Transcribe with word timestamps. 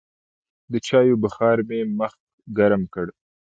د 0.71 0.73
چايو 0.87 1.15
بخار 1.23 1.57
مې 1.67 1.79
مخ 1.99 2.13
ګرم 2.57 2.83
کړ. 2.93 3.07